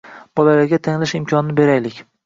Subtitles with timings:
[0.39, 2.07] Bolalarga tanlash imkonini beraylik